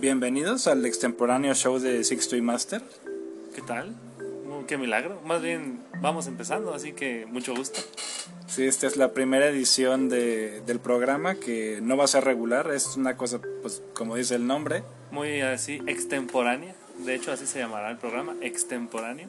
[0.00, 2.82] Bienvenidos al extemporáneo show de Six Toy Master.
[3.54, 3.90] ¿Qué tal?
[3.90, 5.20] Mm, Qué milagro.
[5.24, 7.80] Más bien vamos empezando, así que mucho gusto.
[8.46, 12.70] Sí, esta es la primera edición de- del programa que no va a ser regular,
[12.72, 14.82] es una cosa, pues como dice el nombre.
[15.10, 16.74] Muy así, extemporánea.
[17.04, 19.28] De hecho, así se llamará el programa, extemporáneo.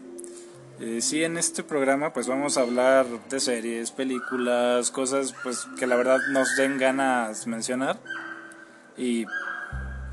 [0.79, 5.85] Eh, sí, en este programa pues vamos a hablar de series, películas, cosas pues que
[5.85, 7.99] la verdad nos den ganas mencionar.
[8.97, 9.25] Y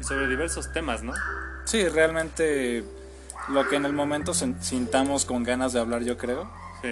[0.00, 1.12] Y sobre diversos temas, ¿no?
[1.64, 2.82] sí, realmente
[3.48, 6.50] lo que en el momento sintamos con ganas de hablar yo creo.
[6.82, 6.88] Sí.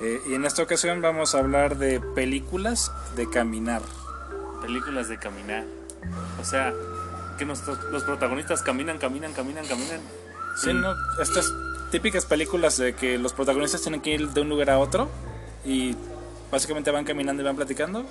[0.00, 3.82] Eh, y en esta ocasión vamos a hablar de películas de caminar.
[4.62, 5.64] Películas de caminar.
[6.40, 6.72] O sea,
[7.38, 10.00] que nuestros, los protagonistas caminan, caminan, caminan, caminan.
[10.56, 10.94] Sí, Y- ¿no?
[11.22, 11.52] Estas
[11.90, 15.08] típicas películas de que los protagonistas tienen que ir de un lugar a otro
[15.64, 15.96] y
[16.50, 18.04] básicamente van caminando y van platicando.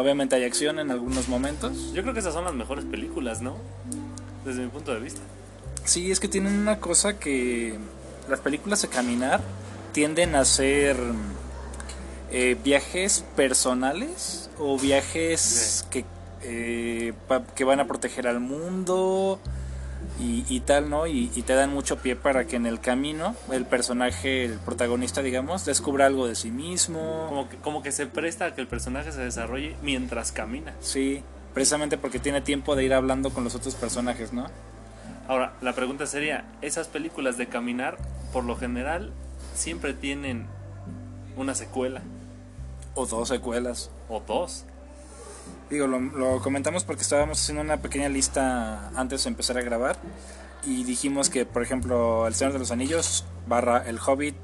[0.00, 1.92] Obviamente hay acción en algunos momentos.
[1.92, 3.56] Yo creo que esas son las mejores películas, ¿no?
[4.46, 5.20] Desde mi punto de vista.
[5.84, 7.74] Sí, es que tienen una cosa que
[8.26, 9.42] las películas de caminar
[9.92, 10.96] tienden a ser
[12.30, 16.06] eh, viajes personales o viajes que,
[16.44, 17.12] eh,
[17.54, 19.38] que van a proteger al mundo
[20.18, 21.06] y, y tal, ¿no?
[21.06, 25.22] Y, y te dan mucho pie para que en el camino el personaje, el protagonista,
[25.22, 27.26] digamos, descubra algo de sí mismo.
[27.28, 30.74] Como que, como que se presta a que el personaje se desarrolle mientras camina.
[30.80, 31.22] Sí,
[31.54, 34.46] precisamente porque tiene tiempo de ir hablando con los otros personajes, ¿no?
[35.28, 37.98] Ahora, la pregunta sería, esas películas de caminar,
[38.32, 39.12] por lo general,
[39.54, 40.46] siempre tienen
[41.36, 42.02] una secuela
[42.94, 43.90] O dos secuelas.
[44.08, 44.64] o dos.
[45.70, 49.96] Digo, lo, lo comentamos porque estábamos haciendo una pequeña lista antes de empezar a grabar
[50.66, 54.34] y dijimos que, por ejemplo, El Señor de los Anillos, barra El Hobbit,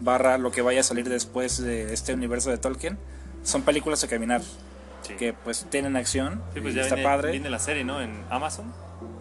[0.00, 2.98] barra lo que vaya a salir después de este universo de Tolkien,
[3.44, 4.40] son películas de caminar
[5.02, 5.14] Sí.
[5.14, 7.30] que pues tienen acción Sí, pues ya está viene, padre.
[7.32, 8.02] viene la serie, ¿no?
[8.02, 8.70] En Amazon.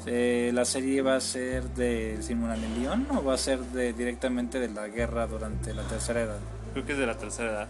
[0.07, 4.59] Eh, la serie va a ser de Simón León o va a ser de directamente
[4.59, 6.39] de la guerra durante la Tercera Edad.
[6.73, 7.67] Creo que es de la tercera edad.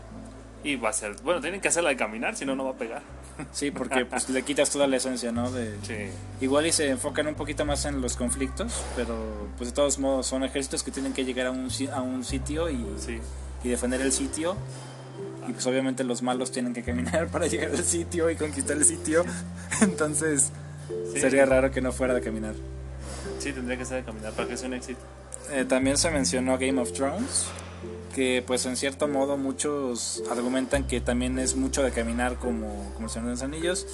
[0.63, 1.15] Y va a ser...
[1.23, 3.03] Bueno, tienen que hacerla de caminar, si no, no va a pegar.
[3.51, 5.51] Sí, porque pues le quitas toda la esencia, ¿no?
[5.51, 5.95] De, Sí.
[6.41, 9.15] Igual y se enfocan un poquito más en los conflictos, pero
[9.57, 12.69] pues de todos modos son ejércitos que tienen que llegar a un, a un sitio
[12.69, 13.19] y, Sí.
[13.63, 14.55] y defender el sitio.
[15.47, 18.85] Y pues obviamente los malos tienen que caminar para llegar al sitio y conquistar el
[18.85, 19.23] sitio.
[19.81, 20.51] Entonces
[21.13, 21.19] Sí.
[21.21, 22.55] sería raro que no fuera de caminar.
[23.39, 24.99] Sí, tendría que ser de caminar para que sea un éxito.
[25.51, 27.45] Eh, también se mencionó Game of Thrones,
[28.13, 33.07] que pues en cierto modo muchos argumentan que también es mucho de caminar como, como
[33.07, 33.87] el Señor de los Anillos,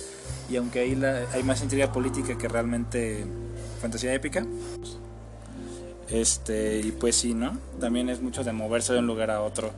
[0.49, 1.01] y aunque ahí
[1.33, 3.25] hay más intriga política que realmente
[3.81, 4.45] fantasía épica.
[6.09, 7.57] Este, y pues sí, ¿no?
[7.79, 9.71] También es mucho de moverse de un lugar a otro.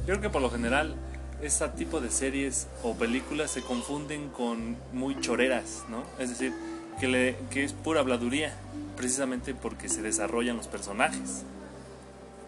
[0.00, 0.94] Yo creo que por lo general,
[1.42, 6.02] ese tipo de series o películas se confunden con muy choreras, ¿no?
[6.18, 6.52] Es decir,
[6.98, 8.54] que, le, que es pura habladuría,
[8.96, 11.44] precisamente porque se desarrollan los personajes.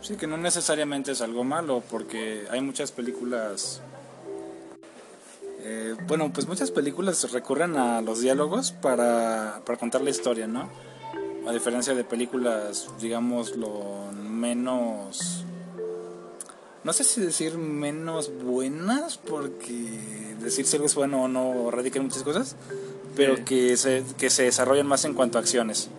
[0.02, 3.80] Sí, que no necesariamente es algo malo, porque hay muchas películas...
[5.60, 10.68] eh, bueno, pues muchas películas recurren a los diálogos para, para contar la historia, ¿no?
[11.46, 15.44] A diferencia de películas, digamos, lo menos...
[16.84, 22.00] No sé si decir menos buenas, porque decir si algo es bueno o no radica
[22.00, 22.56] en muchas cosas,
[23.14, 23.44] pero Sí.
[23.44, 25.90] que se, que se desarrollan más en cuanto a acciones.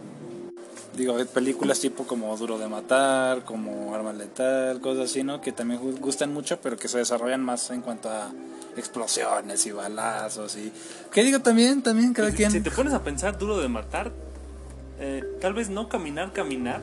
[0.95, 5.41] Digo, películas tipo como Duro de Matar, como Arma Letal, cosas así, ¿no?
[5.41, 8.29] Que también gu- gustan mucho, pero que se desarrollan más en cuanto a
[8.77, 10.71] explosiones y balazos y...
[11.11, 12.51] Que digo también, también, cada quien...
[12.51, 14.11] Si te pones a pensar duro de matar,
[14.99, 16.81] eh, tal vez no caminar, caminar,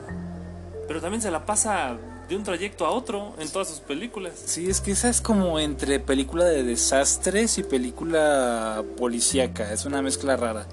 [0.87, 4.33] pero también se la pasa de un trayecto a otro en todas sus películas.
[4.45, 10.01] Sí, es que esa es como entre película de desastres y película policíaca, es una
[10.01, 10.65] mezcla rara.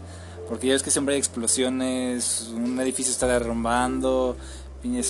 [0.49, 4.37] Porque ya ves que siempre hay explosiones, un edificio está derrumbando,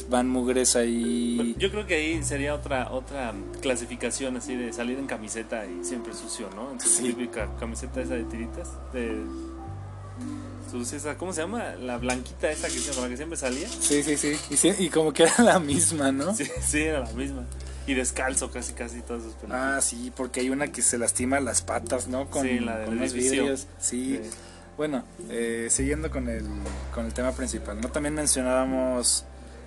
[0.09, 1.55] van mugres ahí...
[1.59, 6.13] Yo creo que ahí sería otra otra clasificación así de salir en camiseta y siempre
[6.15, 6.73] sucio, ¿no?
[6.73, 7.03] En su Sí.
[7.05, 9.23] típica camiseta esa de tiritas, de
[10.93, 11.77] esa, ¿cómo se llama?
[11.81, 13.69] La blanquita esa que con la que siempre salía.
[13.69, 14.37] Sí, sí, sí.
[14.51, 16.35] Y, sí- y como que era la misma, ¿no?
[16.35, 17.45] Sí, sí, era la misma.
[17.87, 19.77] Y descalzo casi casi todas sus películas.
[19.79, 22.29] Ah, sí, porque hay una que se lastima las patas, ¿no?
[22.29, 23.67] Con, Sí, la del con los vidrios.
[23.81, 24.21] Sí.
[24.23, 24.31] Sí.
[24.79, 26.45] Bueno, eh, siguiendo con el,
[26.95, 27.89] con el tema principal, ¿no?
[27.91, 29.25] También mencionábamos,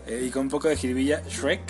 [0.07, 1.61] eh, y con un poco de jiribilla, Shrek.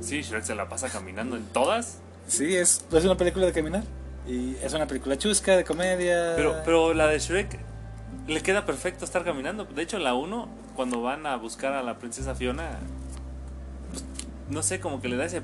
[0.00, 1.98] Sí, Shrek se la pasa caminando en todas.
[2.26, 3.84] Sí, es, es una película de caminar.
[4.26, 6.32] Y es una película chusca, de comedia.
[6.34, 7.56] Pero, pero la de Shrek
[8.26, 9.64] le queda perfecto estar caminando.
[9.64, 12.78] De hecho, en la 1, cuando van a buscar a la princesa Fiona,
[13.92, 14.04] pues,
[14.50, 15.42] no sé, como que le da ese,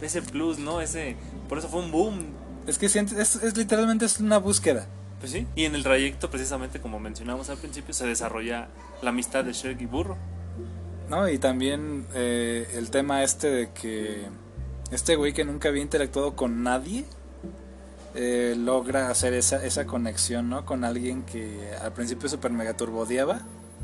[0.00, 0.80] ese plus, ¿no?
[0.80, 1.16] Ese,
[1.48, 2.26] por eso fue un boom.
[2.68, 4.86] Es que sientes- es, es literalmente es una búsqueda.
[5.22, 8.68] Pues sí, y en el trayecto, precisamente como mencionamos al principio, se desarrolla
[9.02, 10.16] la amistad de Shrek y Burro.
[11.08, 14.26] No, y también eh, el tema este de que
[14.90, 17.04] este güey que nunca había interactuado con nadie
[18.14, 20.66] eh, logra hacer esa, esa conexión, ¿no?
[20.66, 23.40] Con alguien que al principio super mega turbodeaba,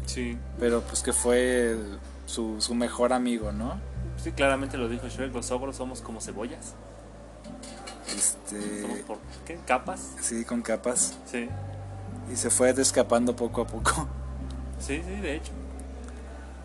[0.06, 0.37] Sí.
[0.58, 1.76] pero pues que fue
[2.26, 3.81] su, su mejor amigo, ¿no?
[4.23, 6.75] Sí, claramente lo dijo Shrek, los ogros somos como cebollas.
[8.16, 9.58] Este, Somos por, ¿qué?
[9.66, 10.12] ¿Capas?
[10.20, 11.16] sí, con capas.
[11.31, 11.49] Sí.
[12.32, 14.08] Y se fue escapando poco a poco.
[14.78, 15.52] Sí, sí, de hecho.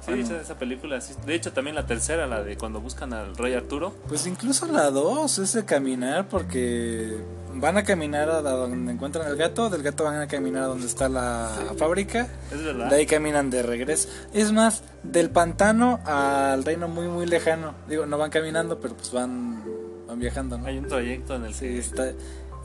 [0.02, 0.24] Sí, Bueno.
[0.24, 1.14] esa, esa película, sí.
[1.26, 3.94] De hecho, también la tercera, la de cuando buscan al rey Arturo.
[4.10, 7.18] Pues incluso la 2 es de caminar porque
[7.56, 10.88] van a caminar a donde encuentran al gato, del gato van a caminar a donde
[10.88, 12.90] está la fábrica, Es verdad.
[12.90, 14.10] de ahí caminan de regreso.
[14.34, 17.74] Es más, del pantano al reino muy muy lejano.
[17.88, 19.64] Digo, no van caminando, pero pues van,
[20.08, 20.66] van viajando, ¿no?
[20.66, 22.12] Hay un trayecto en el Sí, que está.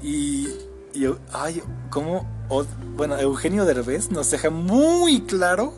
[0.02, 0.48] Y,
[0.94, 2.26] y ay, ¿cómo?
[2.48, 2.64] O-
[2.96, 5.72] bueno, Eugenio Derbez nos deja muy claro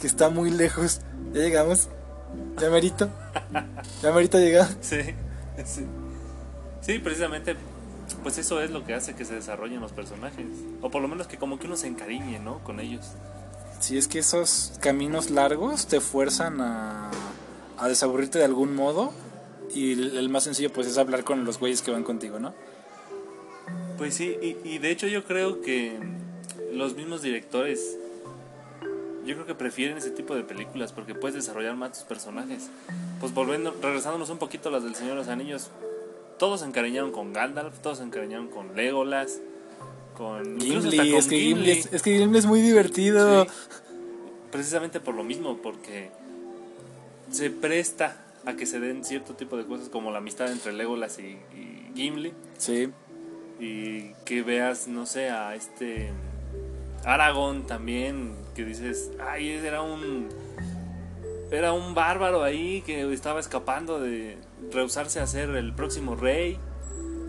[0.00, 1.00] que está muy lejos.
[1.32, 1.88] Ya llegamos.
[2.60, 3.08] Ya merito.
[4.02, 4.68] Ya merito llegar.
[4.80, 4.98] Sí,
[5.64, 5.86] sí.
[6.80, 7.56] Sí, precisamente,
[8.22, 10.46] pues eso es lo que hace que se desarrollen los personajes.
[10.82, 12.58] O por lo menos que como que uno se encariñe, ¿no?
[12.64, 13.06] Con ellos.
[13.80, 17.10] Si es que esos caminos largos te fuerzan a,
[17.78, 19.12] a desaburrirte de algún modo.
[19.76, 22.54] Y el, más sencillo, pues, es hablar con los güeyes que van contigo, ¿no?
[23.98, 25.98] Pues sí, y, y de hecho yo creo que
[26.72, 27.98] los mismos directores,
[29.26, 32.70] yo creo que prefieren ese tipo de películas porque puedes desarrollar más tus personajes.
[33.20, 35.68] Pues volviendo, regresándonos un poquito a las del Señor de los Anillos,
[36.38, 39.40] todos se encariñaron con Gandalf, todos se encariñaron con Legolas,
[40.16, 40.56] con...
[40.56, 41.70] hasta Gimli, con es que Gimli, Gimli.
[41.70, 43.44] es, es que Gimli es muy divertido.
[43.44, 43.50] Sí.
[44.50, 46.10] Precisamente por lo mismo, porque
[47.30, 51.18] se presta a que se den cierto tipo de cosas como la amistad entre Legolas
[51.18, 52.32] y, y Gimli.
[52.56, 52.90] Sí.
[53.58, 56.10] y que veas, no sé, a este
[57.04, 60.28] Aragón también, que dices, ay, era un
[61.50, 64.36] era un bárbaro ahí que estaba escapando de
[64.72, 66.58] rehusarse a ser el próximo rey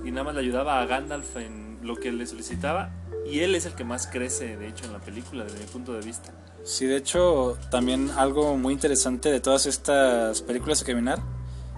[0.04, 2.92] y nada más le ayudaba a Gandalf en lo que le solicitaba
[3.31, 5.94] y él es el que más crece, de hecho, en la película desde mi punto
[5.94, 6.31] de vista.
[6.63, 11.19] Sí, de hecho, también algo muy interesante de todas estas películas de caminar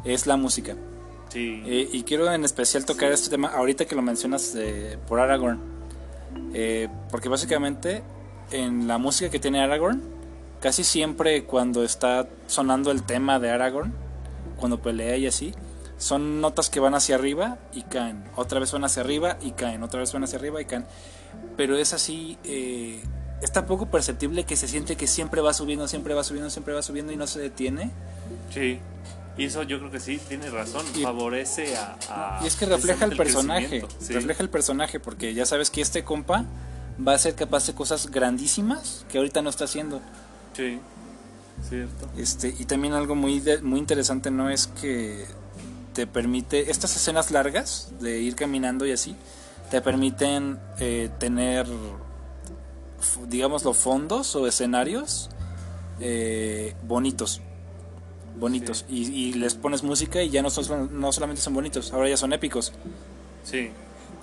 [0.04, 0.76] es la música.
[1.30, 1.62] Sí.
[1.66, 5.60] Eh, y quiero en especial tocar este tema ahorita que lo mencionas eh, por Aragorn.
[6.54, 8.04] Eh, porque básicamente
[8.52, 10.02] en la música que tiene Aragorn,
[10.60, 13.94] casi siempre cuando está sonando el tema de Aragorn,
[14.58, 15.54] cuando pelea y así,
[15.98, 18.24] son notas que van hacia arriba y caen.
[18.36, 19.84] Otra vez van hacia arriba y caen.
[19.84, 20.86] Otra vez van hacia arriba y caen.
[21.60, 23.04] Pero es así, eh,
[23.42, 26.74] es tan poco perceptible que se siente que siempre va subiendo, siempre va subiendo, siempre
[26.74, 27.92] va subiendo y no se detiene.
[28.54, 28.80] Sí.
[29.38, 32.66] Y eso yo creo que sí, tiene razón, Y- favorece a, a- Y es que
[32.66, 33.84] refleja el personaje.
[34.00, 34.14] Sí.
[34.14, 36.46] refleja el personaje, porque ya sabes que este compa
[37.06, 40.00] va a ser capaz de cosas grandísimas que ahorita no está haciendo.
[40.56, 40.80] Sí,
[41.68, 42.10] cierto.
[42.18, 44.50] Este, y también algo muy, de- muy interesante, ¿no?
[44.50, 45.26] Es que
[45.92, 49.18] te permite, estas escenas largas de ir caminando y así,
[49.70, 51.68] te permiten eh, tener,
[53.28, 55.30] digámoslo, fondos o escenarios
[56.00, 57.42] eh, bonitos.
[58.38, 58.86] Bonitos.
[58.88, 62.18] Y, y les pones música y ya no, son, no solamente son bonitos, ahora ya
[62.18, 62.72] son épicos.
[63.44, 63.72] Sí.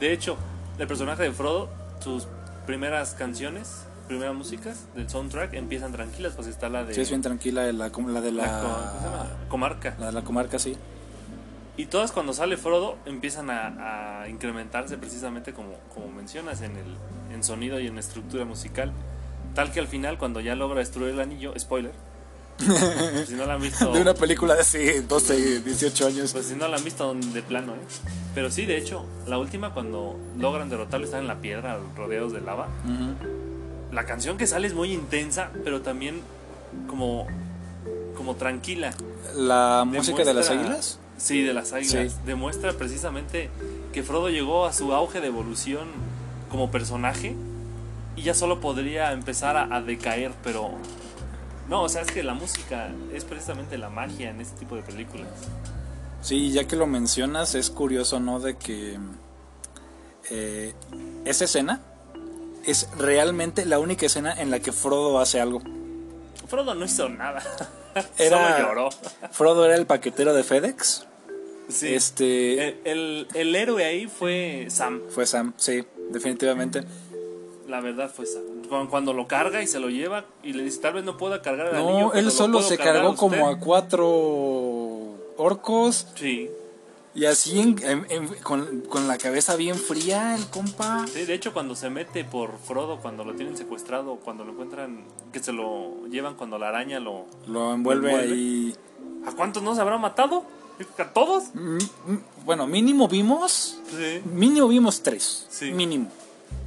[0.00, 0.36] De hecho,
[0.79, 1.69] el personaje de Frodo,
[2.00, 2.26] sus
[2.67, 7.22] primeras canciones, primeras músicas del soundtrack empiezan tranquilas, pues está la de Sí, es bien
[7.22, 9.96] tranquila la, la de la comarca.
[9.98, 10.76] la de la comarca, sí.
[11.77, 16.97] Y todas cuando sale Frodo empiezan a, a incrementarse precisamente como, como mencionas en el
[17.33, 18.93] en sonido y en estructura musical.
[19.55, 21.93] Tal que al final cuando ya logra destruir el anillo, spoiler.
[23.27, 26.33] si no la han visto, De una película de hace 12, 18 años.
[26.33, 27.79] pues si no la han visto de plano, ¿eh?
[28.35, 32.41] Pero sí, de hecho, la última cuando logran derrotarlo están en la piedra, rodeados de
[32.41, 32.69] lava.
[33.93, 36.21] La canción que sale es muy intensa, pero también
[36.87, 37.27] como
[38.17, 38.93] como tranquila.
[39.35, 40.99] La música de las águilas.
[41.17, 42.13] Sí, de las águilas.
[42.13, 42.19] Sí.
[42.27, 43.51] Demuestra precisamente
[43.93, 45.89] que Frodo llegó a su auge de evolución
[46.51, 47.35] como personaje
[48.17, 50.73] y ya solo podría empezar a, a decaer, pero...
[51.69, 54.82] No, o sea, es que la música es precisamente la magia en este tipo de
[54.82, 55.29] películas.
[56.23, 58.41] Sí, ya que lo mencionas, es curioso, ¿no?
[58.41, 58.99] De que
[60.31, 60.75] eh,
[61.25, 61.81] esa escena
[62.65, 65.63] es realmente la única escena en la que Frodo hace algo.
[66.49, 67.43] Frodo no hizo nada.
[68.19, 68.91] Era- Solo lloró.
[69.32, 71.06] Frodo era el paquetero de FedEx.
[71.69, 71.94] Sí.
[71.94, 75.03] Este El, el- el héroe ahí fue Sam.
[75.10, 76.84] fue Sam, sí, definitivamente.
[77.69, 78.43] La verdad fue Sam.
[78.91, 81.69] Cuando- lo carga y se lo lleva y le dice, tal vez no pueda cargar
[81.69, 81.98] el anillo.
[82.08, 83.19] No, él lo solo se cargó usted".
[83.20, 84.06] como a cuatro
[85.36, 86.50] orcos Sí.
[87.17, 91.06] Y así en- en- en- con, con la cabeza bien fría el compa.
[91.13, 95.05] Sí, de hecho cuando se mete por Frodo, cuando lo tienen secuestrado, cuando lo encuentran,
[95.32, 97.25] que se lo llevan cuando la araña lo...
[97.46, 98.35] Lo envuelve, Envuelve.
[98.35, 98.77] ahí.
[99.27, 100.44] ¿A cuántos no se habrá matado?
[100.99, 101.44] ¿A todos?
[101.55, 103.79] Mm, mm, Bueno, mínimo vimos.
[103.91, 104.20] Sí.
[104.27, 105.46] Mínimo vimos tres.
[105.49, 105.73] Sí.
[105.73, 106.11] Mínimo.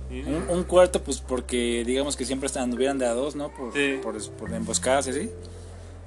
[0.09, 0.23] Sí.
[0.23, 3.49] Un, un cuarto, pues porque digamos que siempre anduvieran de a dos, ¿no?
[3.49, 3.99] Por, Sí.
[4.01, 5.29] por, por emboscadas y así.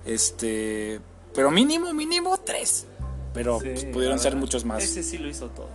[0.04, 1.00] Este.
[1.34, 2.86] Pero mínimo, mínimo tres.
[3.34, 4.82] Pero Sí, pues, pudieron ser muchos más.
[4.82, 5.68] Ese sí lo hizo todo.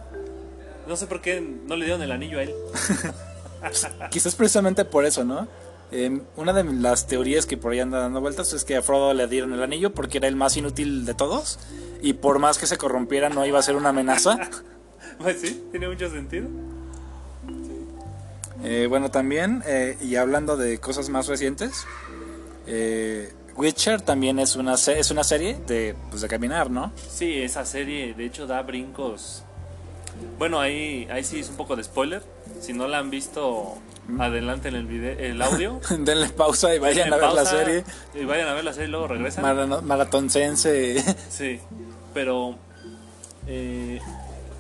[0.88, 2.54] No sé por qué no le dieron el anillo a él.
[4.12, 5.48] Quizás precisamente por eso, ¿no?
[5.92, 9.14] Eh, una de las teorías que por ahí anda dando vueltas es que a Frodo
[9.14, 11.60] le dieron el anillo porque era el más inútil de todos.
[12.02, 14.38] Y por más que se corrompiera, no iba a ser una amenaza.
[15.20, 16.48] Pues sí, tiene mucho sentido.
[18.64, 21.86] Eh, bueno, también, eh, y hablando de cosas más recientes,
[22.66, 26.92] eh, Witcher también es una, es una serie de, pues, de caminar, ¿no?
[27.10, 29.44] Sí, esa serie de hecho da brincos.
[30.40, 32.24] Bueno, ahí, ahí sí es un poco de spoiler.
[32.62, 33.78] Si no la han visto,
[34.20, 35.80] adelante en el video, el audio.
[36.00, 37.84] Denle pausa y vayan a ver la serie.
[38.16, 39.44] Y vayan a ver la serie y luego regresan.
[39.44, 41.04] Mara- Maratoncense.
[41.30, 41.60] Sí,
[42.14, 42.56] pero
[43.48, 44.00] eh,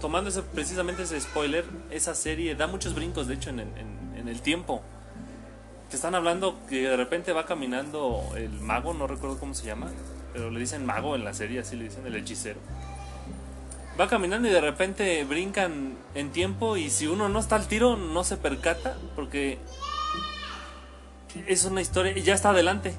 [0.01, 4.16] tomando ese, precisamente ese spoiler, esa serie da muchos brincos, de hecho, en el, en-
[4.20, 4.82] en el tiempo.
[5.89, 9.89] Te están hablando que de repente va caminando el mago, no recuerdo cómo se llama,
[10.34, 12.60] pero le dicen mago en la serie, así le dicen, el hechicero.
[14.00, 17.96] Va caminando y de repente brincan en tiempo y si uno no está al tiro
[17.96, 19.58] no se percata porque
[21.48, 22.94] es una historia y ya está adelante.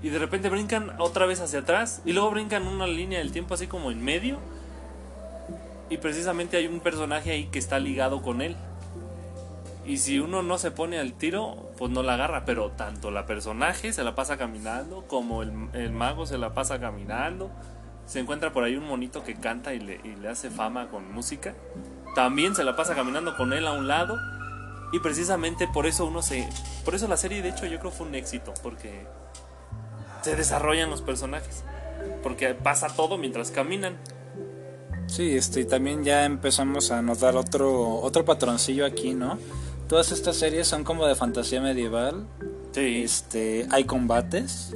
[0.00, 3.54] Y de repente brincan otra vez hacia atrás y luego brincan una línea del tiempo
[3.54, 4.38] así como en medio.
[5.90, 8.56] Y precisamente hay un personaje ahí que está ligado con él.
[9.88, 12.44] Y si uno no se pone al tiro, pues no la agarra.
[12.44, 16.78] Pero tanto la personaje se la pasa caminando como el, el mago se la pasa
[16.78, 17.50] caminando.
[18.04, 21.10] Se encuentra por ahí un monito que canta y le, y le hace fama con
[21.10, 21.54] música.
[22.14, 24.18] También se la pasa caminando con él a un lado.
[24.92, 26.46] Y precisamente por eso uno se...
[26.84, 28.52] Por eso la serie de hecho yo creo fue un éxito.
[28.62, 29.06] Porque
[30.20, 31.64] se desarrollan los personajes.
[32.22, 33.96] Porque pasa todo mientras caminan.
[35.06, 39.38] Sí, este, y también ya empezamos a notar otro, otro patroncillo aquí, ¿no?
[39.88, 42.26] Todas estas series son como de fantasía medieval.
[42.72, 43.02] Sí.
[43.02, 44.74] Este, hay combates.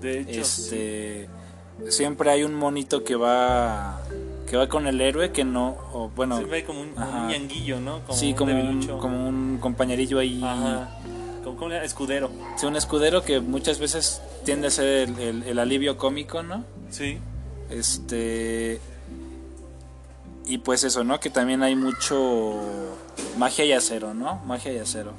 [0.00, 0.62] De hecho, sí.
[0.62, 1.28] Este,
[1.90, 4.00] siempre hay un monito que va
[4.46, 7.78] que va con el héroe que no, o bueno, Se ve como un, un ñanguillo,
[7.80, 8.00] ¿no?
[8.04, 10.40] Como sí, un como un, como un compañerillo ahí.
[10.42, 10.98] Ajá.
[11.44, 12.30] Como, como un escudero.
[12.56, 16.64] Sí, un escudero que muchas veces tiende a ser el, el- el alivio cómico, ¿no?
[16.90, 17.18] Sí.
[17.70, 18.80] Este.
[20.46, 21.20] Y pues eso, ¿no?
[21.20, 22.60] Que también hay mucho
[23.38, 24.36] magia y acero, ¿no?
[24.46, 25.12] Magia y acero.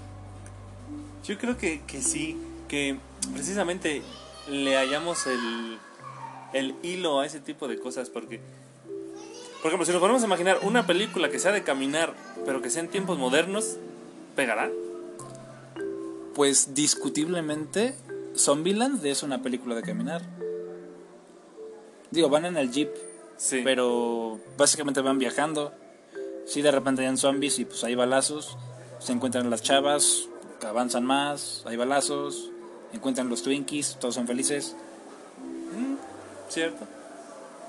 [1.25, 2.37] Yo creo que, que sí.
[2.67, 2.97] Que
[3.33, 4.01] precisamente
[4.49, 5.77] le hallamos el,
[6.53, 8.09] el hilo a ese tipo de cosas.
[8.09, 8.39] Porque,
[9.61, 12.13] por ejemplo, si nos ponemos a imaginar una película que sea de caminar,
[12.45, 13.77] pero que sea en tiempos modernos,
[14.35, 14.69] ¿pegará?
[16.33, 17.93] Pues discutiblemente,
[18.37, 20.21] Zombieland es una película de caminar.
[22.09, 22.89] Digo, van en el jeep,
[23.37, 23.61] Sí.
[23.63, 25.73] pero básicamente van viajando.
[26.45, 28.57] Sí, de repente hay zombies y pues hay balazos.
[28.99, 30.27] Se encuentran las chavas,
[30.67, 32.49] avanzan más, hay balazos.
[32.93, 34.75] Encuentran los Twinkies, todos son felices.
[36.49, 36.85] ¿Cierto?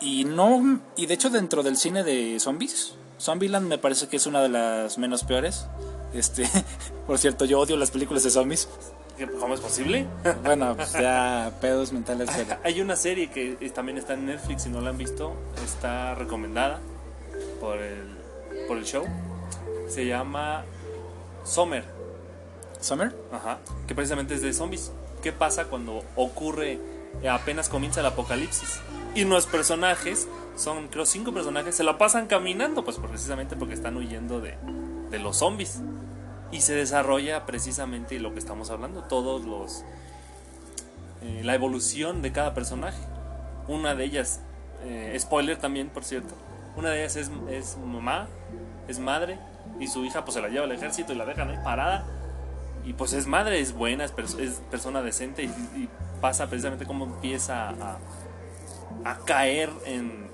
[0.01, 4.27] Y no, y de hecho dentro del cine de zombies, Zombieland me parece que es
[4.27, 5.67] una de las menos peores.
[6.13, 6.49] Este,
[7.07, 8.69] por cierto, yo odio las películas de zombies.
[9.17, 10.07] ¿Qué- ¿Cómo es posible?
[10.43, 14.71] Bueno, pues ya pedos mentales, pero Hay una serie que también está en Netflix, si
[14.71, 16.81] no la han visto, está recomendada
[17.61, 18.12] por el,
[18.69, 19.05] por el show.
[19.89, 20.65] Se llama
[21.45, 21.85] Summer,
[22.81, 23.15] Summer.
[23.33, 24.93] ajá, que precisamente es de zombies.
[25.23, 26.79] ¿Qué pasa cuando ocurre,
[27.23, 28.81] eh, apenas comienza el apocalipsis?
[29.15, 30.27] Y los personajes,
[30.57, 34.57] son creo cinco personajes, se la pasan caminando, pues precisamente porque están huyendo de,
[35.11, 35.81] de los zombies.
[36.51, 39.85] Y se desarrolla precisamente lo que estamos hablando, todos los...
[41.23, 42.99] eh, la evolución de cada personaje.
[43.69, 44.41] Una de ellas,
[44.85, 46.35] eh, spoiler también, por cierto,
[46.77, 48.29] una de ellas es, es mamá,
[48.89, 49.39] es madre,
[49.81, 52.05] y su hija pues se la lleva al ejército y la dejan ahí parada.
[52.85, 55.89] Y pues es madre, es buena, es, pers- es persona decente y, y
[56.21, 57.99] pasa precisamente cómo empieza a,
[59.05, 60.29] a caer en,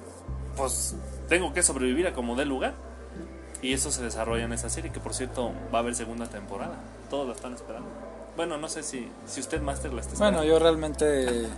[0.57, 0.97] pues
[1.29, 2.75] tengo que sobrevivir a como dé lugar.
[3.61, 6.77] Y eso se desarrolla en esa serie, que por cierto va a haber segunda temporada.
[7.11, 7.89] Todos la están esperando.
[8.37, 10.39] Bueno, no sé si, si usted, Master, la está esperando.
[10.39, 11.49] Bueno, yo realmente,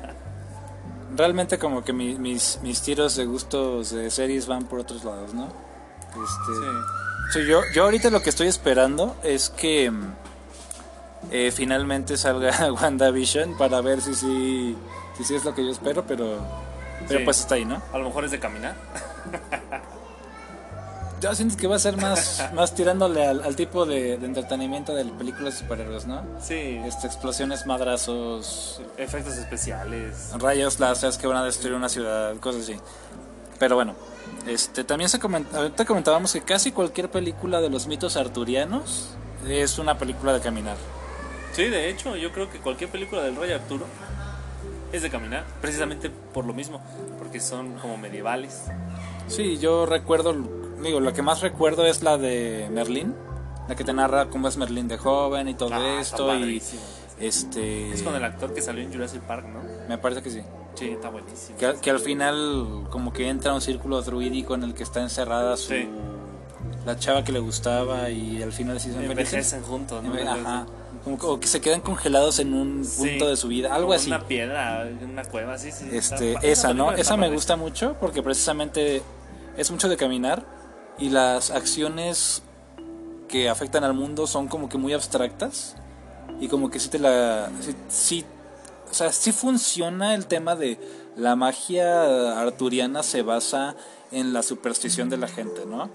[1.16, 5.34] realmente como que mi- mis, mis tiros de gustos de series van por otros lados,
[5.34, 5.44] ¿no?
[5.44, 6.52] Este,
[7.32, 7.46] Sí.
[7.46, 10.12] Yo, yo ahorita lo que estoy esperando es que mm,
[11.30, 14.76] eh, finalmente salga WandaVision para ver si sí
[15.16, 16.38] si, sí es lo que yo espero, pero,
[17.06, 17.24] pero Sí.
[17.24, 17.80] pues está ahí, ¿no?
[17.92, 18.74] A lo mejor es de caminar.
[21.20, 24.94] Yo siento que va a ser más, más tirándole al, al tipo de, de entretenimiento
[24.94, 26.22] de películas de superhéroes, ¿no?
[26.40, 26.54] Sí,
[26.86, 30.30] Este, explosiones, madrazos, efectos especiales.
[30.38, 32.76] rayos láseres que van a destruir una ciudad, cosas así.
[33.58, 33.94] Pero bueno,
[34.46, 39.10] este, también se coment- ahorita comentábamos que casi cualquier película de los mitos arturianos
[39.46, 40.76] es una película de caminar.
[41.52, 43.84] Sí, de hecho, yo creo que cualquier película del Rey Arturo
[44.92, 46.80] es de caminar, precisamente por lo mismo,
[47.18, 48.62] porque son como medievales.
[49.28, 50.34] Sí, yo recuerdo,
[50.82, 53.14] digo, lo que más recuerdo es la de Merlín,
[53.68, 56.62] la que te narra cómo es Merlín de joven y todo Ah, está esto y
[57.20, 59.60] este Es con el actor que salió en Jurassic Park, ¿no?
[59.88, 60.40] me parece que sí.
[60.74, 61.58] Sí, está buenísimo.
[61.58, 65.00] Que, que al final como que entra a un círculo druídico en el que está
[65.02, 65.88] encerrada su Sí.
[66.86, 70.14] la chava que le gustaba y al final se Envejecen juntos, ¿no?
[70.14, 70.66] Ajá.
[71.04, 73.08] Como que- o que se quedan congelados en un Sí.
[73.08, 74.08] punto de su vida, algo así.
[74.08, 75.88] Una piedra, una cueva, sí, sí.
[75.92, 76.92] Este, esa, ¿no?
[76.92, 79.02] Esa me gusta mucho porque precisamente
[79.56, 80.46] es mucho de caminar
[81.00, 82.42] y las acciones
[83.28, 85.76] que afectan al mundo son como que muy abstractas
[86.40, 88.24] y como que sí te la sí, sí-
[88.90, 90.78] o sea, sí funciona el tema de
[91.16, 93.76] la magia arturiana se basa
[94.10, 95.88] en la superstición de la gente, ¿no?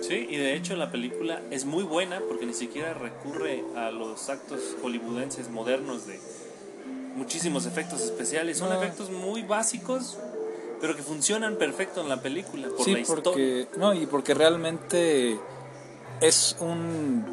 [0.00, 4.28] Sí, y de hecho la película es muy buena porque ni siquiera recurre a los
[4.30, 6.18] actos hollywoodenses modernos de
[7.14, 8.58] muchísimos efectos especiales.
[8.58, 8.82] Son No.
[8.82, 10.18] efectos muy básicos,
[10.84, 13.22] pero que funcionan perfecto en la película por sí, la historia.
[13.24, 15.40] porque no y porque realmente
[16.20, 17.24] es un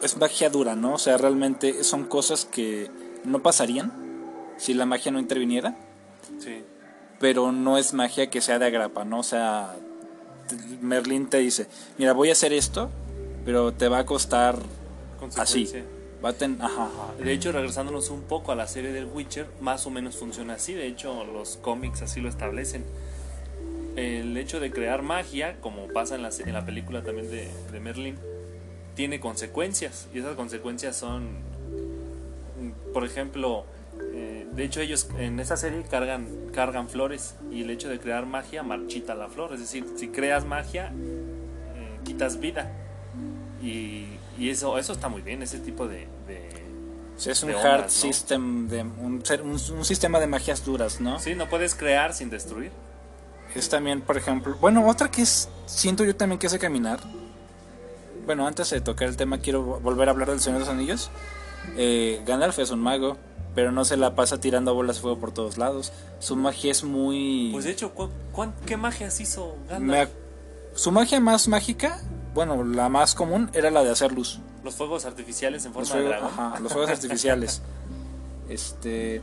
[0.00, 0.94] es magia dura, ¿no?
[0.94, 2.90] O sea, realmente son cosas que
[3.22, 3.92] no pasarían
[4.56, 5.76] si la magia no interviniera,
[6.38, 6.64] Sí.
[7.20, 9.18] pero no es magia que sea de agrapa, ¿no?
[9.18, 9.76] O sea,
[10.80, 11.66] Merlín te dice,
[11.98, 12.88] "Mira, voy a hacer esto,
[13.44, 14.56] pero te va a costar
[15.36, 15.70] así."
[16.24, 17.22] Va a.
[17.22, 20.72] De hecho, regresándonos un poco a la serie del Witcher, más o menos funciona así.
[20.74, 22.84] De hecho, los cómics así lo establecen.
[23.96, 27.80] El hecho de crear magia, como pasa en la, en la película también de, de
[27.80, 28.16] Merlin,
[28.94, 30.08] tiene consecuencias.
[30.12, 31.24] Y esas consecuencias son,
[32.60, 33.64] mm, por ejemplo,
[34.12, 38.26] eh, de hecho ellos en esa serie cargan, cargan flores y el hecho de crear
[38.26, 39.52] magia marchita la flor.
[39.52, 42.72] Es decir, si creas magia, eh, quitas vida.
[43.62, 46.50] Y, y eso, eso está muy bien, ese tipo de- de,
[47.16, 48.12] Sí, es un de hard ondas, ¿no?
[48.12, 51.18] system de un, un, un sistema de magias duras, ¿no?
[51.18, 52.70] Sí, no puedes crear sin destruir.
[53.54, 57.00] Es también, por ejemplo, bueno, otra que es, siento yo también que hace caminar.
[58.26, 60.68] Bueno, antes de tocar el tema, quiero vo- volver a hablar del Señor de los
[60.74, 61.10] Anillos.
[61.76, 63.16] Eh, Gandalf es un mago,
[63.54, 65.92] pero no se la pasa tirando bolas de fuego por todos lados.
[66.18, 67.50] Su magia es muy.
[67.52, 68.10] Pues de hecho, ¿cu-
[68.66, 70.10] ¿qué magias hizo me Gandalf?
[70.10, 70.14] ac-
[70.74, 72.00] su magia más mágica,
[72.36, 74.40] bueno, la más común era la de hacer luz.
[74.62, 76.28] Los fuegos artificiales en forma de dragón.
[76.28, 77.62] ajá, los fuegos artificiales.
[78.48, 79.20] Este.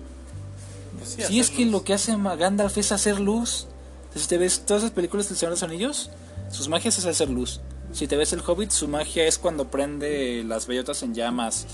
[0.98, 3.68] Pues sí, Sí, es que lo que hace Gandalf es hacer luz.
[4.14, 6.10] Si te ves todas las películas del Señor de los Anillos,
[6.52, 7.62] sus magias es hacer luz.
[7.94, 11.68] Si te ves el Hobbit, su magia es cuando prende las bellotas en llamas.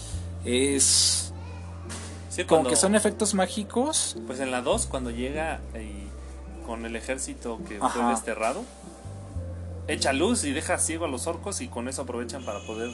[0.46, 1.34] Es
[2.30, 4.16] Sí, como que son efectos mágicos.
[4.28, 6.08] Pues en la 2, cuando llega y
[6.68, 8.64] con el ejército que fue desterrado,
[9.90, 12.92] echa luz y deja ciego a los orcos y con eso aprovechan para poder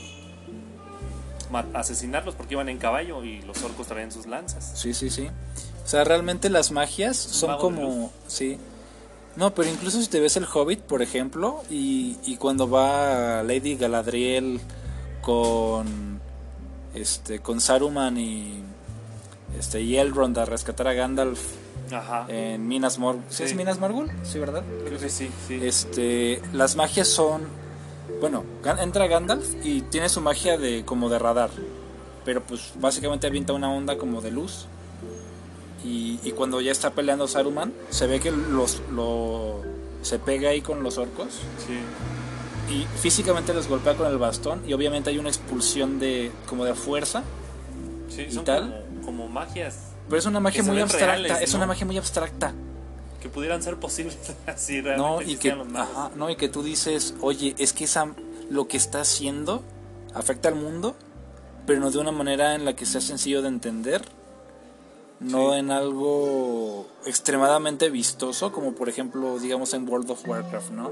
[1.74, 4.72] asesinarlos porque iban en caballo y los orcos traían sus lanzas.
[4.76, 5.30] Sí, sí, sí.
[5.84, 8.12] O sea, realmente las magias son como...
[8.28, 8.58] Sí.
[9.36, 13.76] No, pero incluso si te ves el Hobbit, por ejemplo, y, y cuando va Lady
[13.76, 14.62] Galadriel
[15.22, 16.22] con
[16.94, 18.64] este con Saruman y
[19.60, 21.42] este y Elrond a rescatar a Gandalf
[21.92, 22.26] Ajá.
[22.28, 23.24] en Minas Morgul.
[23.30, 23.56] ¿Sí, es.
[23.56, 24.12] Minas Morgul?
[24.24, 24.64] Sí, ¿verdad?
[24.86, 25.60] Creo que sí, sí.
[25.62, 27.44] Este, las magias son
[28.22, 28.44] bueno,
[28.80, 31.50] entra Gandalf y tiene su magia de como de radar,
[32.24, 34.68] pero pues básicamente avienta una onda como de luz.
[35.84, 39.62] Y, y cuando ya está peleando Saruman, se ve que los lo
[40.02, 42.74] se pega ahí con los orcos sí.
[42.74, 46.76] y físicamente los golpea con el bastón y obviamente hay una expulsión de como de
[46.76, 47.24] fuerza,
[48.08, 48.86] Sí, ¿Y son tal?
[49.04, 51.58] Como, como magias pero es una magia muy abstracta, reales, es ¿no?
[51.58, 52.54] una magia muy abstracta.
[53.22, 56.62] que pudieran ser posibles así realmente No, y que, los ajá, no, y que tú
[56.64, 58.14] dices, oye, es que esa,
[58.50, 59.64] lo que está haciendo
[60.14, 60.96] afecta al mundo,
[61.66, 64.02] pero no de una manera en la que sea sencillo de entender,
[65.20, 65.60] no Sí.
[65.60, 70.92] en algo extremadamente vistoso, como por ejemplo, digamos en World of Warcraft, ¿no?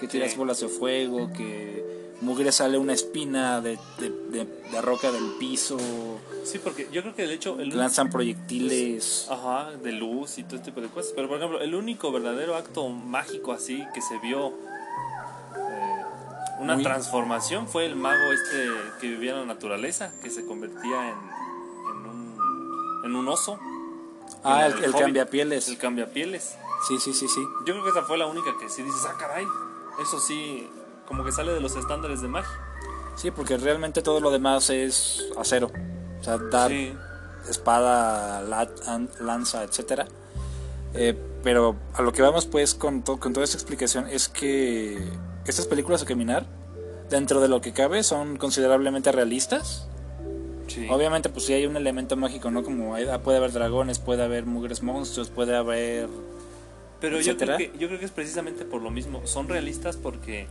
[0.00, 0.36] Que tiras Sí.
[0.38, 5.76] bolas de fuego, que mugre sale una espina de, de, de- de roca del piso,
[6.44, 9.26] Sí, porque yo creo que de hecho el lanzan proyectiles.
[9.30, 11.12] Ajá, de luz y todo este tipo de cosas.
[11.16, 16.04] Pero por ejemplo, el único verdadero acto mágico así que se vio eh,
[16.60, 18.68] una Muy- transformación fue el mago este
[19.00, 21.16] que vivía en la naturaleza, que se convertía en,
[21.90, 23.58] en, un, en un oso.
[24.42, 25.68] Ah, el, el Hobbit, cambiapieles.
[25.68, 26.56] El cambiapieles.
[26.88, 27.40] Sí, sí, sí, sí.
[27.66, 29.46] Yo creo que esa fue la única que sí dices, ah, caray,
[30.02, 30.68] eso sí
[31.06, 32.50] como que sale de los estándares de magia.
[33.16, 35.70] Sí, porque realmente todo lo demás es acero.
[36.24, 36.94] O sea, dar Sí,
[37.50, 40.06] espada, la- an- lanza, etcétera.
[40.94, 44.98] Eh, pero a lo que vamos pues con, to- con toda esta explicación es que
[45.44, 46.46] estas películas de caminar,
[47.10, 49.86] dentro de lo que cabe, son considerablemente realistas.
[50.68, 50.86] sí.
[50.90, 52.62] Obviamente pues sí hay un elemento mágico, ¿no?
[52.64, 56.08] Como hay- puede haber dragones, puede haber mugres monstruos, puede haber...
[57.02, 57.56] Pero yo creo, etcétera.
[57.58, 59.26] que, yo creo que es precisamente por lo mismo.
[59.26, 60.46] Son realistas porque,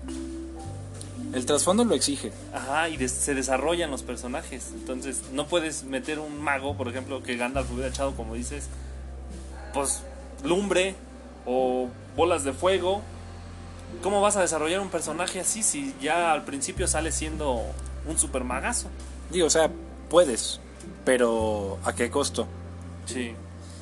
[1.33, 2.31] El trasfondo lo exige.
[2.53, 4.69] ajá, y des- se desarrollan los personajes.
[4.73, 8.67] Entonces, no puedes meter un mago, por ejemplo, que Gandalf hubiera echado, como dices,
[9.73, 10.01] pues
[10.43, 10.95] lumbre
[11.45, 13.01] o bolas de fuego.
[14.01, 17.61] ¿Cómo vas a desarrollar un personaje así si ya al principio sale siendo
[18.07, 18.87] un super magazo?
[19.31, 19.69] Digo, o sea,
[20.09, 20.59] puedes,
[21.05, 22.47] pero ¿a qué costo?
[23.05, 23.33] Sí.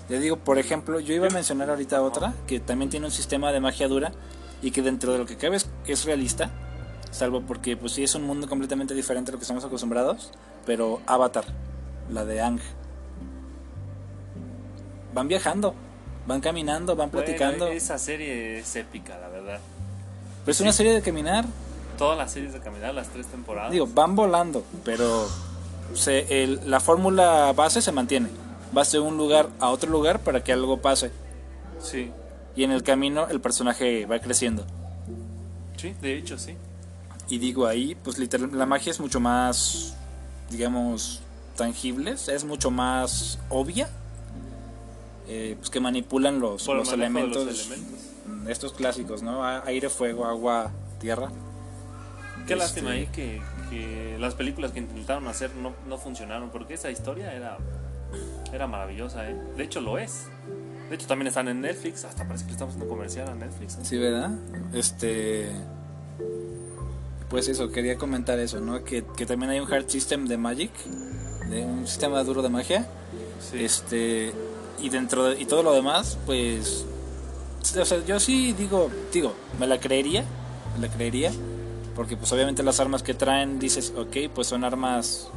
[0.10, 3.52] Le digo, por ejemplo, yo iba a mencionar ahorita otra que también tiene un sistema
[3.54, 4.12] de magia dura
[4.62, 6.50] y que dentro de lo que cabe es, es realista,
[7.12, 10.32] salvo porque pues sí es un mundo completamente diferente a lo que estamos acostumbrados,
[10.66, 11.44] pero Avatar,
[12.10, 12.60] la de Ang.
[15.14, 15.76] Van viajando,
[16.26, 17.68] van caminando, van platicando.
[17.68, 19.60] Esa serie es épica, la verdad.
[20.46, 21.46] Pero es una serie de caminar,
[21.98, 23.72] Todas las series de caminar, las tres temporadas.
[23.72, 25.28] digo, van volando, pero
[25.94, 28.30] se, el- la fórmula base se mantiene.
[28.72, 31.12] Vas de un lugar a otro lugar para que algo pase.
[31.80, 32.10] Sí,
[32.56, 34.66] Y en el camino el personaje va creciendo.
[35.78, 36.56] sí, de hecho sí.
[37.32, 39.96] Y digo ahí, pues literal, la magia es mucho más,
[40.50, 41.22] digamos,
[41.56, 43.88] tangible, es mucho más obvia.
[45.28, 48.00] eh, pues que manipulan los, el los elementos, los elementos.
[48.28, 49.46] mm, estos clásicos, ¿no?
[49.46, 51.30] Aire, fuego, agua, tierra.
[52.48, 56.74] Qué Este- lástima ahí que, que las películas que intentaron hacer no, no funcionaron, porque
[56.74, 57.58] esa historia era,
[58.52, 59.36] era maravillosa, ¿eh?
[59.56, 60.26] De hecho lo es.
[60.90, 63.76] De hecho también están en Netflix, hasta parece que estamos haciendo comercial a Netflix.
[63.76, 63.80] ¿eh?
[63.84, 64.32] Sí, ¿verdad?
[64.74, 65.50] Este.
[67.32, 68.84] Pues eso, quería comentar eso, ¿no?
[68.84, 70.72] Que, que también hay un hard system de Magic,
[71.50, 72.86] de un sistema duro de magia.
[73.40, 73.64] Sí.
[73.64, 74.32] Este.
[74.80, 76.86] Y dentro de, y todo lo demás, pues.
[77.80, 80.24] O sea, yo sí digo, digo, me la creería,
[80.80, 81.32] me la creería,
[81.96, 85.30] porque pues obviamente las armas que traen, dices, ok, pues son armas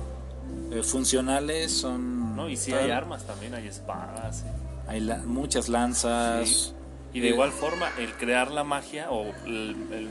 [0.72, 2.34] eh, funcionales, son...
[2.34, 2.48] ¿no?
[2.48, 2.84] Y sí tal.
[2.84, 4.42] hay armas también, hay espadas.
[4.88, 6.48] Hay la- muchas lanzas.
[6.48, 6.72] Sí.
[7.12, 10.08] Y de Eh, igual forma, el crear la magia o el, el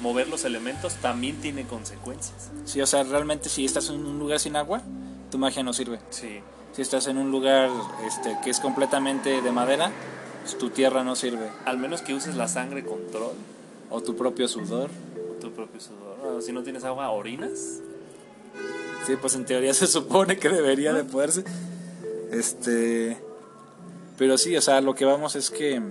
[0.00, 2.50] mover los elementos también tiene consecuencias.
[2.64, 4.82] Sí, o sea, realmente si estás en un lugar sin agua,
[5.30, 5.98] tu magia no sirve.
[6.10, 6.40] Sí.
[6.72, 7.68] Si estás en un lugar
[8.06, 9.90] este, que es completamente de madera,
[10.42, 11.48] pues tu tierra no sirve.
[11.64, 13.32] Al menos que uses la sangre control
[13.90, 14.88] O tu propio sudor.
[15.30, 16.16] o tu propio sudor.
[16.24, 17.80] Ah, Si no tienes agua, orinas.
[19.06, 21.44] Sí, pues en teoría se supone que debería de poderse.
[22.30, 23.18] Este.
[24.16, 25.82] Pero sí, o sea, lo que vamos es que.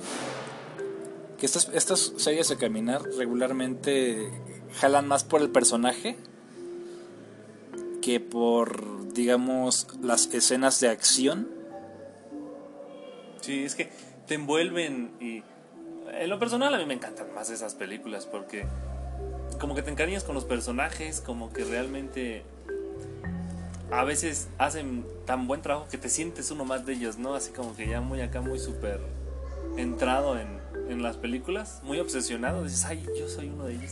[1.39, 4.29] Que estas, estas series de caminar regularmente
[4.79, 6.17] jalan más por el personaje
[8.01, 11.47] que por, digamos, las escenas de acción.
[13.41, 13.89] Sí, es que
[14.27, 15.43] te envuelven y
[16.11, 18.65] en lo personal a mí me encantan más esas películas porque
[19.59, 22.43] como que te encariñas con los personajes, como que realmente
[23.91, 27.33] a veces hacen tan buen trabajo que te sientes uno más de ellos, ¿no?
[27.33, 28.99] Así como que ya muy acá, muy súper
[29.77, 30.58] entrado en,
[30.89, 33.91] en las películas, muy obsesionado, dices, ay, yo soy uno de ellos.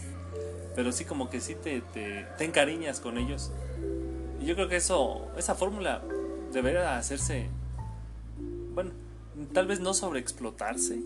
[0.75, 3.51] Pero sí como que sí te, te, te encariñas con ellos.
[4.41, 6.01] Y yo creo que eso, esa fórmula
[6.53, 7.47] debería hacerse,
[8.73, 8.91] bueno,
[9.53, 10.99] tal vez no sobreexplotarse,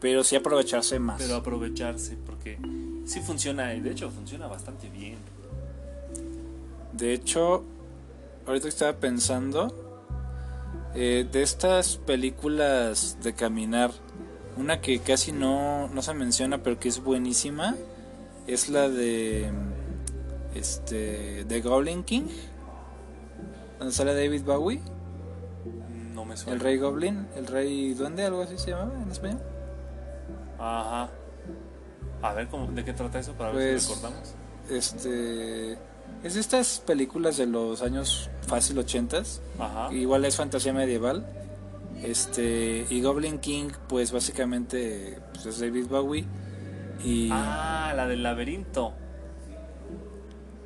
[0.00, 1.20] Pero sí aprovecharse más.
[1.22, 2.58] pero aprovecharse, porque
[3.06, 5.16] sí funciona, y de hecho funciona bastante bien.
[6.92, 7.64] De hecho,
[8.46, 9.74] ahorita estaba pensando,
[10.94, 13.90] eh, de estas películas de caminar,
[14.56, 17.74] una que casi no, no se menciona, pero que es buenísima,
[18.46, 19.50] es la de
[20.54, 22.24] este The Goblin King,
[23.78, 24.80] donde sale David Bowie,
[26.14, 26.54] No me suena.
[26.54, 29.40] el rey goblin, el rey duende, algo así se llamaba en español.
[30.58, 31.10] Ajá.
[32.22, 34.34] A ver, ¿cómo, ¿de qué trata eso para ver si Pues- recordamos?
[34.70, 35.72] Este
[36.22, 39.40] es de estas películas de los años fácil 80s.
[39.58, 39.92] Ajá.
[39.92, 41.26] Igual es fantasía medieval.
[42.04, 46.24] Este, y Goblin King, pues básicamente pues, es David Bowie.
[47.04, 48.92] Y Ah, la del laberinto.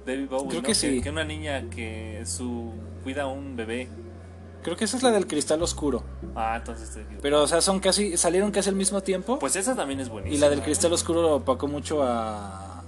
[0.06, 0.66] David Bowie, Creo ¿no?
[0.66, 1.00] que sí.
[1.00, 2.72] Que una niña que su
[3.02, 3.88] cuida a un bebé.
[4.62, 6.02] creo que esa es la del cristal oscuro.
[6.34, 7.20] Ah, entonces te digo.
[7.22, 9.38] Pero, o sea, son casi, salieron casi al mismo tiempo.
[9.38, 10.36] Pues esa también es buenísima.
[10.36, 12.82] y la del cristal oscuro lo opacó mucho a.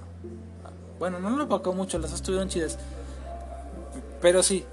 [0.99, 2.79] Bueno, no lo opacó mucho, las dos estuvieron chidas.
[4.21, 4.65] Pero sí,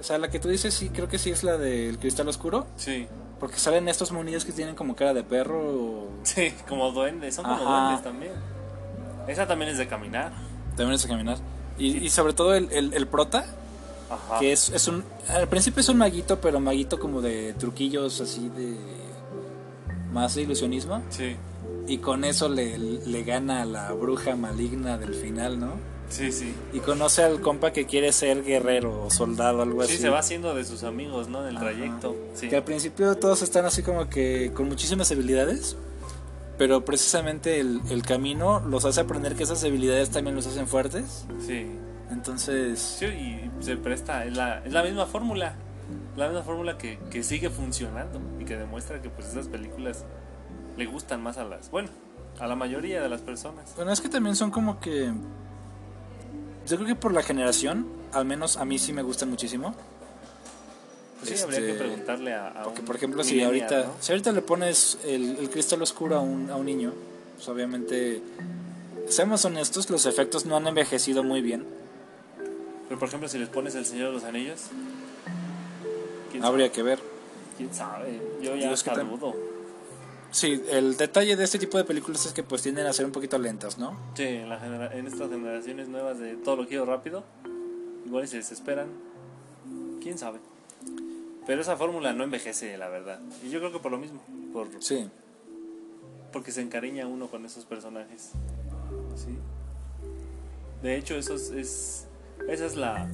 [0.00, 2.66] o sea, la que tú dices, sí, creo que sí es la del cristal oscuro.
[2.76, 3.06] Sí.
[3.40, 5.58] Porque salen estos monillos que tienen como cara de perro.
[5.60, 7.34] o- Sí, como duendes.
[7.34, 7.80] Son como Ajá.
[7.84, 8.32] duendes también.
[9.28, 10.32] Esa también es de caminar.
[10.76, 11.38] También es de caminar.
[11.78, 13.44] Y, y sobre todo el, el, el prota,
[14.10, 14.38] Ajá.
[14.38, 15.04] que es, es un...
[15.28, 18.76] Al principio es un maguito, pero maguito como de truquillos así de...
[20.12, 21.02] Más de ilusionismo.
[21.10, 21.36] Sí,
[21.86, 25.72] Y con eso le, le gana a la bruja maligna del final, ¿no?
[26.08, 26.54] Sí, sí.
[26.72, 29.96] Y conoce al compa que quiere ser guerrero o soldado, algo así.
[29.96, 31.42] Sí, se va haciendo de sus amigos, ¿no?
[31.42, 31.66] En el Ajá.
[31.66, 32.16] trayecto.
[32.34, 32.48] Sí.
[32.48, 35.76] Que al principio todos están así como que con muchísimas habilidades,
[36.58, 41.26] pero precisamente el, el camino los hace aprender que esas habilidades también los hacen fuertes.
[41.46, 41.66] Sí.
[42.10, 45.56] Entonces, Sí, y se presta, es la, es la misma fórmula.
[46.16, 50.04] La misma fórmula que, que sigue funcionando y que demuestra que pues esas películas
[50.76, 51.88] le gustan más a las, bueno,
[52.40, 53.72] a la mayoría de las personas.
[53.76, 55.12] bueno, es que también son como que...
[56.66, 59.74] Yo creo que por la generación, al menos a mí sí me gustan muchísimo.
[61.20, 63.92] Pues sí, Este, habría que preguntarle a, a Porque, un por ejemplo, si ahorita, ¿no?
[64.00, 66.92] si ahorita le pones el, el cristal oscuro a un, a un niño,
[67.36, 68.20] pues obviamente,
[69.08, 71.64] seamos honestos, los efectos no han envejecido muy bien.
[72.88, 74.60] Pero por ejemplo, si les pones El Señor de los Anillos,
[76.30, 76.74] ¿quién Habría sabe?
[76.74, 76.98] que ver.
[77.56, 78.20] ¿Quién sabe?
[78.42, 79.34] Yo ya saludo.
[80.36, 83.12] Sí, el detalle de este tipo de películas es que pues tienden a ser un
[83.12, 83.98] poquito lentas, ¿no?
[84.14, 87.24] Sí, en, la genera- en estas generaciones nuevas de todo lo quiero rápido,
[88.04, 88.88] igual se desesperan.
[90.02, 90.38] ¿Quién sabe?
[91.46, 93.18] Pero esa fórmula no envejece, la verdad.
[93.42, 94.20] Y yo creo que por lo mismo,
[94.52, 95.08] por, Sí.
[96.34, 98.32] porque se encariña uno con esos personajes.
[99.14, 99.38] ¿Sí?
[100.82, 102.06] De hecho, eso es, es
[102.46, 103.08] esa es la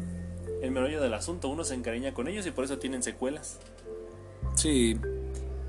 [0.61, 1.49] el meollo del asunto.
[1.51, 3.61] Uno se encariña con ellos y por eso tienen secuelas.
[4.57, 4.97] Sí.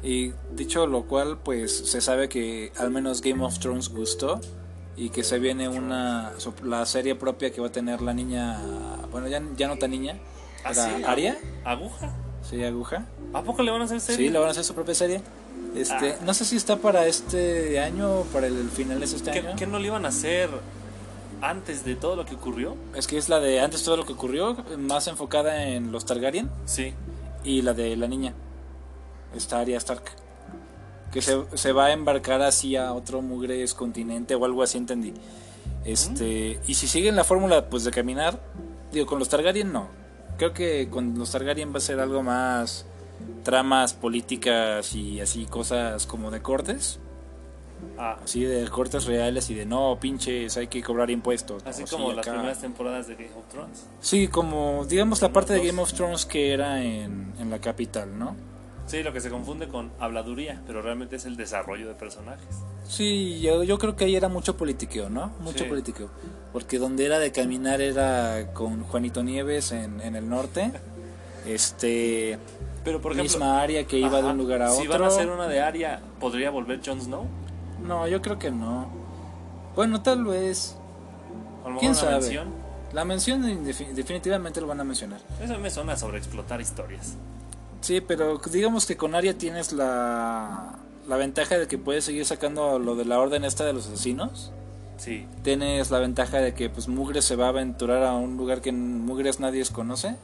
[0.03, 4.41] Y dicho lo cual, pues se sabe que al menos Game of Thrones gustó
[4.97, 8.59] y que se viene una la serie propia que va a tener la niña,
[9.11, 10.19] bueno, ya, ya no tan niña,
[10.65, 11.03] ¿Ah, sí?
[11.05, 12.11] Aria, ¿Aguja?
[12.47, 13.05] sí, aguja.
[13.33, 14.27] ¿A poco le van a hacer serie?
[14.27, 15.21] Sí, le van a hacer su propia serie.
[15.75, 16.23] Este, Ah.
[16.25, 19.55] no sé si está para este año o para el final de este ¿Qué, año.
[19.57, 20.49] qué no le iban a hacer
[21.41, 22.75] antes de todo lo que ocurrió?
[22.95, 26.49] Es que es la de antes todo lo que ocurrió, más enfocada en los Targaryen
[26.65, 26.93] Sí.
[27.43, 28.33] y la de la niña.
[29.35, 30.03] Está Arya Stark.
[31.11, 35.13] Que se, se va a embarcar hacia otro mugres continente o algo así entendí.
[35.85, 38.39] Este, y si siguen la fórmula pues de caminar,
[38.91, 39.87] digo con los Targaryen no.
[40.37, 42.85] Creo que con los Targaryen va a ser algo más
[43.43, 46.99] tramas políticas y así cosas como de cortes,
[47.97, 51.61] Ah, así de cortes reales y de no, pinches, hay que cobrar impuestos.
[51.65, 53.85] así como Sí, las primeras temporadas de Game of Thrones.
[53.99, 55.65] Sí, como digamos la parte de.
[55.67, 58.35] Game of Thrones que era en, en la capital, ¿no?
[58.85, 62.47] Sí, lo que se confunde con habladuría, pero realmente es el desarrollo de personajes.
[62.87, 65.31] Sí, yo, yo creo que ahí era mucho politiqueo, ¿no?
[65.39, 65.69] Mucho Sí.
[65.69, 66.09] politiqueo.
[66.51, 70.71] Porque donde era de caminar era con Juanito Nieves en, en el norte.
[71.45, 72.37] Este.
[72.85, 74.91] Pero por ejemplo, misma área que iba de ajá, un lugar a si otro.
[74.93, 77.25] van a hacer una de Aria, ¿podría volver Jon Snow?
[77.85, 78.87] No, yo creo que no.
[79.75, 80.77] Bueno, tal vez.
[81.79, 82.13] ¿Quién sabe?
[82.19, 82.47] mención.
[82.93, 85.19] La mención defi- definitivamente lo van a mencionar.
[85.41, 87.15] Eso me suena sobre explotar historias.
[87.83, 92.79] Sí, pero digamos que con Aria tienes la, la ventaja de que puedes seguir sacando
[92.79, 94.51] lo de la orden esta de los asesinos.
[94.97, 98.61] Sí, Tienes la ventaja de que pues Mugres se va a aventurar a un lugar
[98.61, 100.15] que Mugres nadie conoce.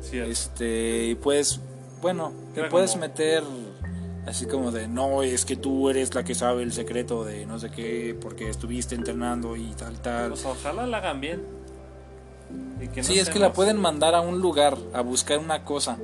[0.00, 0.18] sí.
[0.18, 1.60] Este, y puedes,
[2.02, 3.42] bueno, te puedes como- meter
[4.26, 7.58] así como de, no, es que tú eres la que sabe el secreto de no
[7.58, 10.30] sé qué, porque estuviste entrenando y tal, tal.
[10.30, 11.42] Pues ojalá la hagan bien.
[12.82, 15.64] Y que no sí, es que la pueden mandar a un lugar a buscar una
[15.64, 15.96] cosa.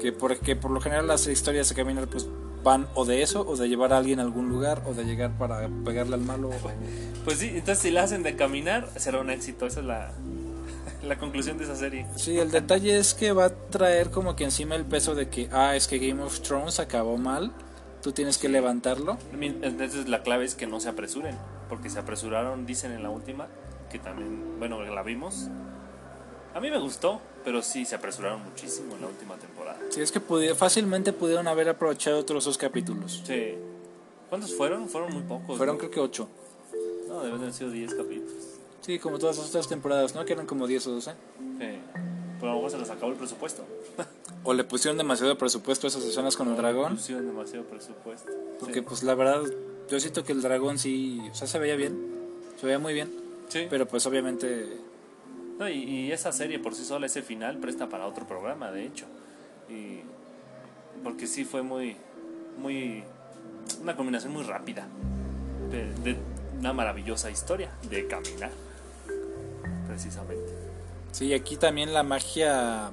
[0.00, 2.28] Que porque por lo general las historias de caminar pues
[2.62, 5.36] van o de eso, o de llevar a alguien a algún lugar, o de llegar
[5.38, 6.50] para pegarle al malo.
[7.24, 9.66] Pues sí, entonces si la hacen de caminar, será un éxito.
[9.66, 10.12] Esa es la,
[11.02, 12.06] la conclusión de esa serie.
[12.16, 15.48] Sí, el detalle es que va a traer como que encima el peso de que,
[15.52, 17.52] ah, es que Game of Thrones acabó mal,
[18.02, 19.18] tú tienes que levantarlo.
[19.38, 21.36] Entonces la clave es que no se apresuren,
[21.68, 23.48] porque se apresuraron, dicen en la última,
[23.90, 25.48] que también, bueno, la vimos.
[26.54, 29.78] A mí me gustó, pero sí se apresuraron muchísimo en la última temporada.
[29.90, 33.22] Sí, es que pudi- fácilmente pudieron haber aprovechado otros dos capítulos.
[33.26, 33.54] Sí.
[34.28, 34.88] ¿Cuántos fueron?
[34.88, 35.56] Fueron muy pocos.
[35.56, 35.78] Fueron ¿no?
[35.78, 36.28] creo que ocho.
[37.08, 38.32] No, deben haber sido 10 capítulos.
[38.82, 40.24] Sí, como todas las otras temporadas, ¿no?
[40.24, 41.10] Que eran como 10 o 12.
[41.10, 41.16] Sí.
[42.38, 43.64] Pero a lo mejor se les acabó el presupuesto.
[44.42, 46.94] O le pusieron demasiado presupuesto a esas escenas con el dragón.
[46.96, 48.30] Pusieron demasiado presupuesto.
[48.58, 48.80] Porque Sí.
[48.80, 49.42] pues la verdad,
[49.90, 51.94] yo siento que el dragón sí, o sea, se veía bien.
[52.58, 53.12] Se veía muy bien.
[53.48, 53.66] Sí.
[53.68, 54.78] Pero pues obviamente...
[55.60, 58.86] No, y, y esa serie por sí sola, ese final, presta para otro programa, de
[58.86, 59.04] hecho.
[59.68, 60.00] Y
[61.04, 61.96] porque sí fue muy,
[62.58, 63.04] muy,
[63.82, 64.86] una combinación muy rápida
[65.70, 66.16] de, de
[66.58, 68.50] una maravillosa historia de caminar,
[69.86, 70.50] precisamente.
[71.12, 72.90] Sí, aquí también la magia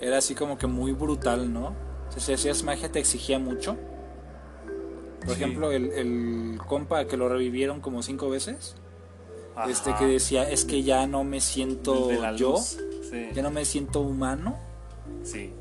[0.00, 1.74] era así como que muy brutal, ¿no?
[2.08, 3.76] O sea, si hacías magia te exigía mucho.
[5.20, 5.42] Por Sí.
[5.42, 8.76] ejemplo, el, el compa que lo revivieron como cinco veces,
[9.68, 12.56] este que decía, es que ya no me siento yo.
[12.58, 13.28] Sí.
[13.34, 14.56] ya no me siento humano.
[15.22, 15.52] sí.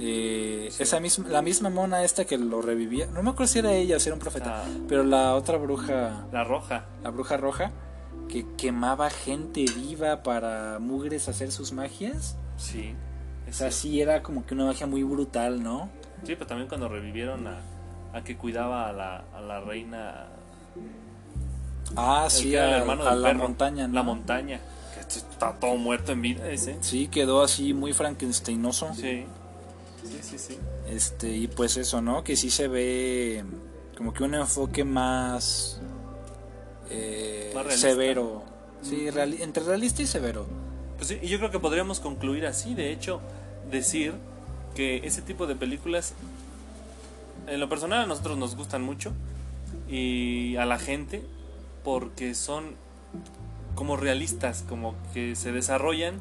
[0.00, 0.82] Eh, Sí.
[0.84, 3.96] esa misma, la misma mona esta que lo revivía, no me acuerdo si era ella
[3.96, 4.68] o si era un profeta, Ah.
[4.88, 6.84] pero la otra bruja, La roja.
[7.02, 7.72] la bruja roja,
[8.28, 12.36] que quemaba gente viva para mugres hacer sus magias.
[12.56, 12.94] Sí.
[13.48, 15.88] O sea, sí era como que una magia muy brutal, ¿no?
[16.22, 17.58] Sí, pero también cuando revivieron a,
[18.12, 20.26] a que cuidaba a la, a la reina.
[21.96, 23.38] Ah, el sí, que era el a, hermano a del la perro.
[23.40, 23.94] montaña, ¿no?
[23.94, 24.60] La montaña.
[24.94, 26.76] Que está todo muerto en vida ese.
[26.82, 28.92] Sí, quedó así muy frankensteinoso.
[28.94, 29.24] Sí.
[30.04, 30.58] Sí, sí, sí.
[30.88, 32.24] Este, y pues eso, ¿no?
[32.24, 33.44] Que sí se ve
[33.96, 35.80] como que un enfoque más,
[36.90, 38.42] eh, Más severo.
[38.82, 40.46] Sí, reali- entre realista y severo.
[40.96, 43.20] Pues sí, y yo creo que podríamos concluir así, de hecho,
[43.70, 44.14] decir
[44.74, 46.14] que ese tipo de películas,
[47.46, 49.12] en lo personal a nosotros nos gustan mucho
[49.88, 51.22] y a la gente
[51.84, 52.76] porque son
[53.74, 56.20] como realistas, como que se desarrollan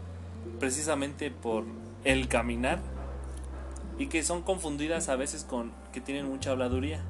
[0.60, 1.64] precisamente por
[2.04, 2.80] el caminar
[3.98, 7.04] y que son confundidas a veces con que tienen mucha habladuría.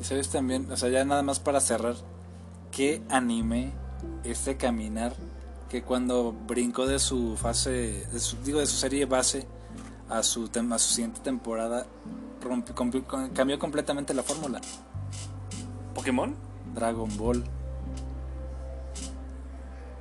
[0.00, 1.96] Y sabes también, o sea, ya nada más para cerrar,
[2.70, 3.72] qué anime
[4.24, 5.14] este caminar
[5.68, 9.46] que cuando brincó de su fase, de su- digo de su serie base
[10.08, 11.86] a su, a su siguiente temporada,
[12.40, 14.60] rompi- compi- con- cambió completamente la fórmula.
[15.94, 16.36] ¿Pokémon?
[16.76, 17.42] Dragon Ball.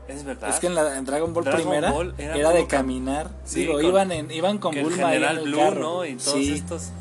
[0.07, 0.49] Es verdad.
[0.49, 3.31] Es que en, la, en Dragon Ball Dragon primera Ball era era, de caminar.
[3.43, 5.79] Sí, Digo, con- iban, en, iban con el Bulma en General el Blue, carro.
[5.81, 6.05] ¿no?
[6.05, 6.91] Y todos Sí, estos.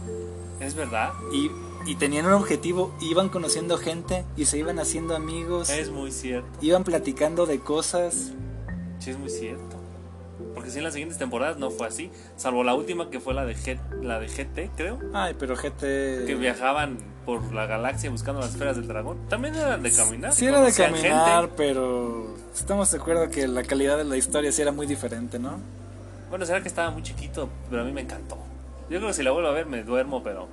[0.61, 1.11] Es verdad.
[1.33, 1.51] y,
[1.91, 6.49] y tenían un objetivo, iban conociendo gente y se iban haciendo amigos, Es muy cierto.
[6.63, 8.33] iban platicando de cosas.
[9.01, 9.77] Sí, es muy cierto.
[10.55, 12.11] Porque si en las siguientes temporadas no fue así.
[12.37, 14.99] Salvo la última que fue la de, G- la de GT, creo.
[15.13, 15.81] Ay, pero GT...
[16.27, 19.19] Que viajaban por la galaxia buscando las esferas del dragón.
[19.29, 20.33] También eran de caminar.
[20.33, 21.55] Sí era de caminar, gente.
[21.57, 25.59] pero estamos de acuerdo que la calidad de la historia sí era muy diferente, ¿no?
[26.31, 28.37] Bueno, será que estaba muy chiquito, pero a mí me encantó.
[28.91, 30.49] Yo creo que si la vuelvo a ver me duermo, pero,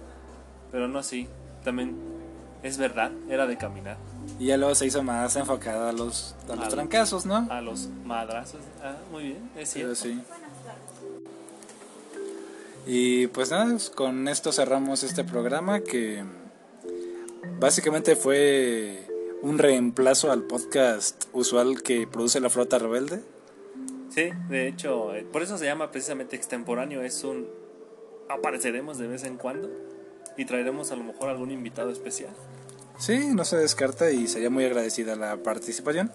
[0.71, 1.27] pero no así.
[1.63, 1.95] También
[2.63, 3.97] es verdad, era de caminar.
[4.39, 7.47] Y ya luego se hizo más enfocada a los, a los trancazos, ¿no?
[7.49, 8.61] A los madrazos.
[8.83, 9.95] Ah, muy bien, es Pero cierto.
[9.95, 10.21] sí.
[12.87, 16.23] Y pues nada, con esto cerramos este programa que
[17.61, 19.07] básicamente fue
[19.43, 23.21] un reemplazo al podcast usual que produce la Flota Rebelde.
[24.09, 27.01] Sí, de hecho, eh, por eso se llama precisamente extemporáneo.
[27.03, 27.47] Es un.
[28.27, 29.69] Apareceremos de vez en cuando
[30.37, 32.31] y traeremos a lo mejor algún invitado especial.
[32.97, 36.11] Sí, no se descarta y sería muy agradecida la participación.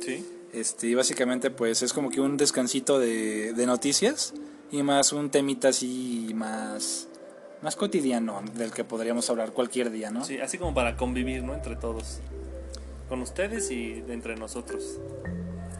[0.00, 0.24] Sí.
[0.52, 4.34] Este, y básicamente pues es como que un descansito de, de noticias
[4.70, 7.08] y más un temita así más,
[7.66, 10.24] más cotidiano del que podríamos hablar cualquier día, ¿no?
[10.24, 11.52] Sí, así como para convivir, ¿no?
[11.52, 12.20] Entre todos.
[13.08, 15.00] Con ustedes y entre nosotros.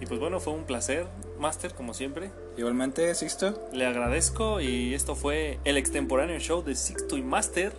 [0.01, 1.07] Y pues bueno, fue un placer,
[1.39, 2.33] Master, como siempre.
[2.57, 3.69] Igualmente, Sixto.
[3.73, 7.73] Le agradezco y esto fue el extemporáneo show de Sixto y Master.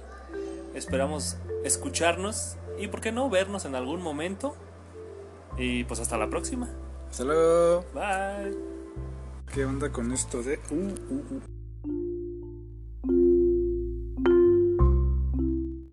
[0.74, 4.56] Esperamos escucharnos y, ¿por qué no, vernos en algún momento?
[5.58, 6.70] Y pues hasta la próxima.
[7.10, 7.84] Hasta luego.
[7.93, 8.58] Bye.
[9.54, 10.62] ¿Qué onda con esto de...
[10.72, 11.57] Uh, uh, uh.